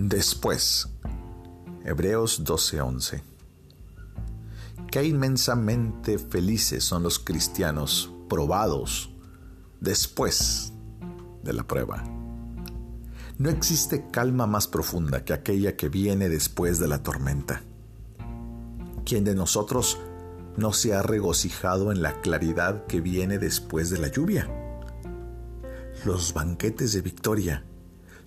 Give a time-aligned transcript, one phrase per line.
[0.00, 0.88] Después.
[1.84, 3.20] Hebreos 12:11.
[4.92, 9.10] Qué inmensamente felices son los cristianos probados
[9.80, 10.72] después
[11.42, 12.04] de la prueba.
[13.38, 17.62] No existe calma más profunda que aquella que viene después de la tormenta.
[19.04, 19.98] ¿Quién de nosotros
[20.56, 24.48] no se ha regocijado en la claridad que viene después de la lluvia?
[26.04, 27.64] Los banquetes de victoria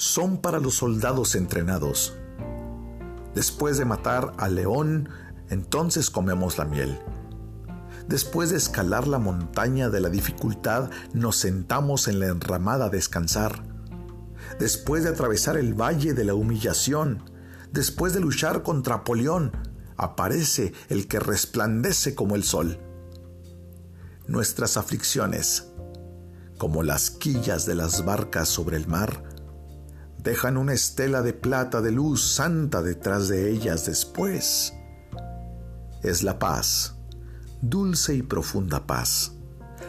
[0.01, 2.15] son para los soldados entrenados.
[3.35, 5.09] Después de matar al león,
[5.51, 6.97] entonces comemos la miel.
[8.07, 13.61] Después de escalar la montaña de la dificultad, nos sentamos en la enramada a descansar.
[14.59, 17.23] Después de atravesar el valle de la humillación,
[17.71, 19.51] después de luchar contra Apolión,
[19.97, 22.79] aparece el que resplandece como el sol.
[24.25, 25.67] Nuestras aflicciones,
[26.57, 29.30] como las quillas de las barcas sobre el mar,
[30.23, 34.73] dejan una estela de plata de luz santa detrás de ellas después.
[36.03, 36.95] Es la paz,
[37.61, 39.33] dulce y profunda paz,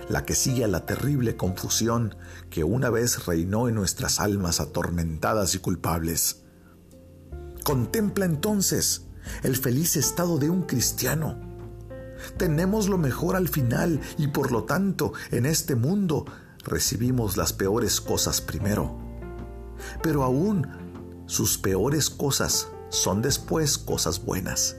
[0.08, 2.16] la que sigue a la terrible confusión
[2.50, 6.42] que una vez reinó en nuestras almas atormentadas y culpables.
[7.64, 9.06] Contempla entonces
[9.42, 11.38] el feliz estado de un cristiano.
[12.36, 16.24] Tenemos lo mejor al final y por lo tanto en este mundo
[16.64, 19.01] recibimos las peores cosas primero
[20.02, 20.66] pero aún
[21.26, 24.76] sus peores cosas son después cosas buenas.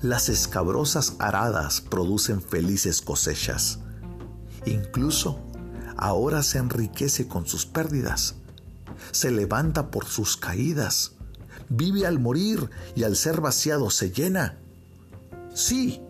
[0.00, 3.78] Las escabrosas aradas producen felices cosechas.
[4.66, 5.38] Incluso
[5.96, 8.34] ahora se enriquece con sus pérdidas.
[9.12, 11.12] Se levanta por sus caídas.
[11.68, 14.58] Vive al morir y al ser vaciado se llena.
[15.54, 16.02] Sí,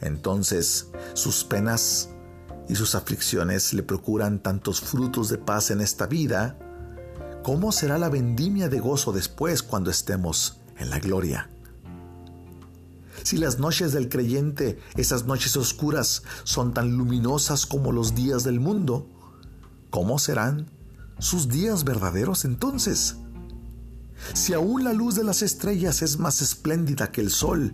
[0.00, 2.10] entonces sus penas
[2.68, 6.56] y sus aflicciones le procuran tantos frutos de paz en esta vida
[7.50, 11.50] ¿Cómo será la vendimia de gozo después cuando estemos en la gloria?
[13.24, 18.60] Si las noches del creyente, esas noches oscuras, son tan luminosas como los días del
[18.60, 19.08] mundo,
[19.90, 20.70] ¿cómo serán
[21.18, 23.16] sus días verdaderos entonces?
[24.32, 27.72] Si aún la luz de las estrellas es más espléndida que el sol,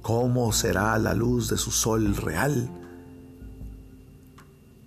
[0.00, 2.70] ¿cómo será la luz de su sol real?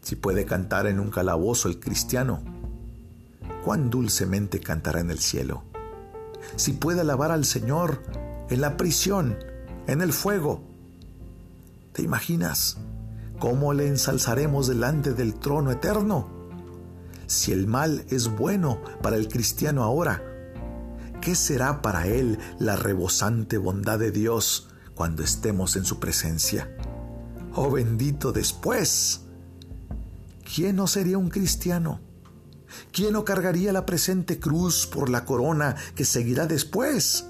[0.03, 2.54] Si puede cantar en un calabozo el cristiano,
[3.65, 5.63] cuán dulcemente cantará en el cielo.
[6.55, 8.03] Si puede alabar al Señor
[8.51, 9.39] en la prisión,
[9.87, 10.61] en el fuego.
[11.91, 12.77] ¿Te imaginas
[13.39, 16.29] cómo le ensalzaremos delante del trono eterno?
[17.25, 20.21] Si el mal es bueno para el cristiano ahora,
[21.19, 26.69] ¿qué será para él la rebosante bondad de Dios cuando estemos en su presencia?
[27.55, 29.21] Oh bendito después.
[30.53, 32.04] ¿Quién no sería un cristiano?
[32.91, 37.25] ¿Quién no cargaría la presente cruz por la corona que seguirá después?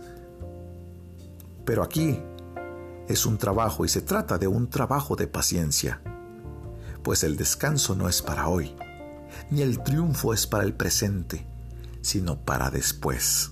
[1.65, 2.19] Pero aquí
[3.07, 6.01] es un trabajo y se trata de un trabajo de paciencia,
[7.03, 8.75] pues el descanso no es para hoy,
[9.51, 11.45] ni el triunfo es para el presente,
[12.01, 13.51] sino para después.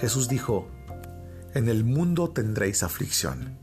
[0.00, 0.68] Jesús dijo,
[1.54, 3.56] en el mundo tendréis aflicción.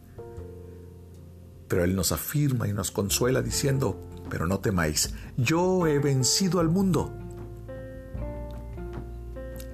[1.68, 6.70] Pero Él nos afirma y nos consuela diciendo, pero no temáis, yo he vencido al
[6.70, 7.12] mundo.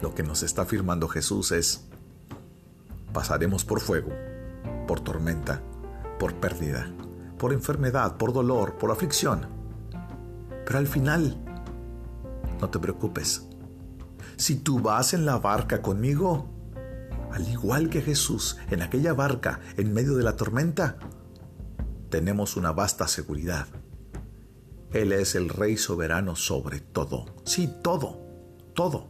[0.01, 1.85] Lo que nos está afirmando Jesús es,
[3.13, 4.11] pasaremos por fuego,
[4.87, 5.61] por tormenta,
[6.17, 6.91] por pérdida,
[7.37, 9.45] por enfermedad, por dolor, por aflicción.
[10.65, 11.37] Pero al final,
[12.59, 13.47] no te preocupes.
[14.37, 16.49] Si tú vas en la barca conmigo,
[17.31, 20.97] al igual que Jesús en aquella barca en medio de la tormenta,
[22.09, 23.67] tenemos una vasta seguridad
[24.93, 27.25] él es el Rey soberano sobre todo.
[27.45, 28.19] Sí, todo,
[28.73, 29.07] todo.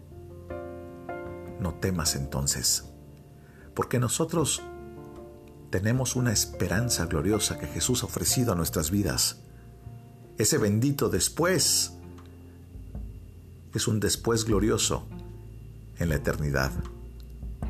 [1.59, 2.85] No temas entonces,
[3.73, 4.61] porque nosotros
[5.69, 9.41] tenemos una esperanza gloriosa que Jesús ha ofrecido a nuestras vidas.
[10.37, 11.93] Ese bendito después
[13.73, 15.07] es un después glorioso
[15.97, 16.71] en la eternidad.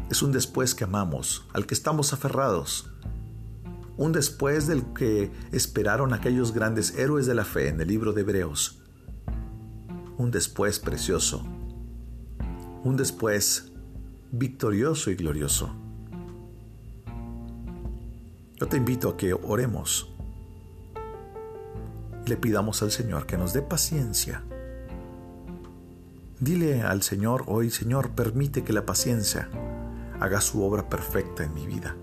[0.09, 2.89] Es un después que amamos, al que estamos aferrados,
[3.97, 8.21] un después del que esperaron aquellos grandes héroes de la fe en el libro de
[8.21, 8.79] Hebreos.
[10.17, 11.43] Un después precioso.
[12.83, 13.71] Un después
[14.31, 15.71] victorioso y glorioso.
[18.59, 20.13] Yo te invito a que oremos.
[22.25, 24.43] Le pidamos al Señor que nos dé paciencia.
[26.39, 29.49] Dile al Señor hoy, Señor, permite que la paciencia
[30.19, 31.95] haga su obra perfecta en mi vida.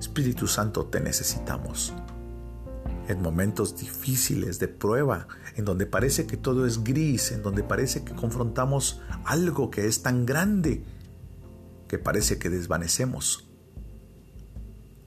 [0.00, 1.92] Espíritu Santo, te necesitamos.
[3.08, 5.26] en momentos difíciles de prueba,
[5.56, 10.02] en donde parece que todo es gris, en donde parece que confrontamos algo que es
[10.02, 10.84] tan grande
[11.88, 13.48] que parece que desvanecemos.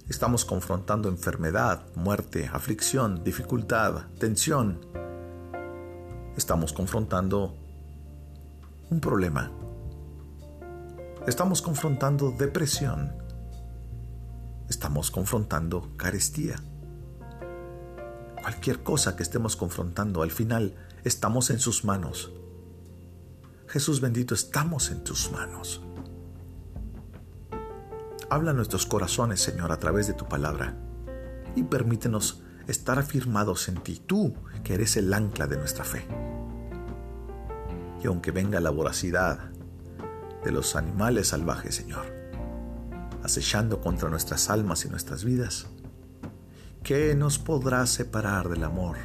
[0.10, 4.82] Estamos confrontando enfermedad, muerte, aflicción, dificultad, tensión.
[6.36, 7.56] Estamos confrontando
[8.90, 9.50] un problema.
[11.26, 13.23] Estamos confrontando depresión.
[14.70, 16.56] Estamos confrontando carestía.
[18.42, 22.32] Cualquier cosa que estemos confrontando, al final estamos en sus manos.
[23.68, 25.82] Jesús bendito, estamos en tus manos.
[28.30, 30.76] Habla nuestros corazones, Señor, a través de tu palabra
[31.56, 34.34] y permítenos estar afirmados en ti, tú
[34.64, 36.06] que eres el ancla de nuestra fe.
[38.04, 39.52] Y aunque venga la voracidad
[40.44, 42.13] de los animales salvajes, Señor,
[43.24, 45.68] acechando contra nuestras almas y nuestras vidas,
[46.84, 48.98] ¿qué nos podrá separar del amor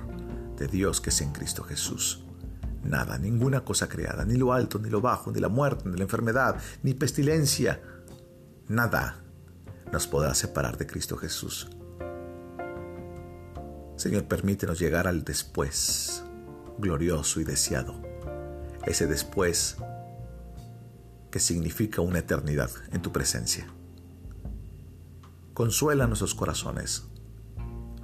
[0.56, 2.24] de Dios que es en Cristo Jesús?
[2.82, 6.02] Nada, ninguna cosa creada, ni lo alto, ni lo bajo, ni la muerte, ni la
[6.02, 7.80] enfermedad, ni pestilencia,
[8.66, 9.22] nada
[9.92, 11.68] nos podrá separar de Cristo Jesús.
[13.96, 16.22] Señor, permítenos llegar al después,
[16.78, 18.00] glorioso y deseado.
[18.86, 19.76] Ese después
[21.30, 23.66] que significa una eternidad en tu presencia.
[25.58, 27.08] Consuela nuestros corazones,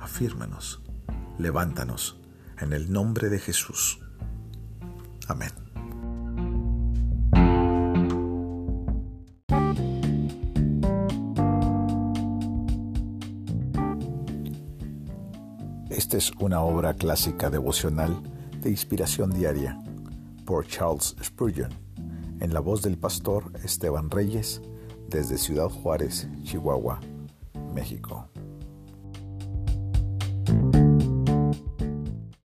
[0.00, 0.82] afírmanos,
[1.38, 2.18] levántanos
[2.58, 4.00] en el nombre de Jesús.
[5.28, 5.52] Amén.
[15.90, 18.20] Esta es una obra clásica devocional
[18.62, 19.78] de inspiración diaria
[20.44, 21.70] por Charles Spurgeon,
[22.40, 24.60] en la voz del pastor Esteban Reyes,
[25.08, 26.98] desde Ciudad Juárez, Chihuahua,
[27.74, 28.28] México.